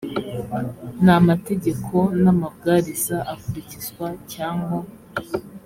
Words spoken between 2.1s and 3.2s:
n amabwariza